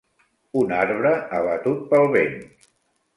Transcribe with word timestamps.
Un 0.61 0.71
arbre 0.77 1.11
abatut 1.39 1.83
pel 1.91 2.09
vent. 2.17 2.35